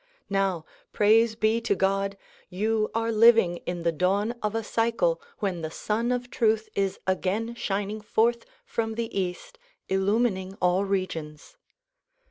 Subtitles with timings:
[0.31, 2.17] Now, Praise be to God!
[2.49, 6.99] you are living in the dawn of a cycle when the Sun of Truth is
[7.05, 9.59] again shining forth from the east
[9.89, 11.55] illumining all regions.